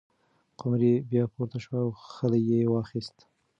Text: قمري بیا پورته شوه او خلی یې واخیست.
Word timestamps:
قمري 0.59 0.93
بیا 1.09 1.23
پورته 1.33 1.57
شوه 1.63 1.77
او 1.85 1.89
خلی 2.13 2.41
یې 2.49 2.59
واخیست. 2.73 3.17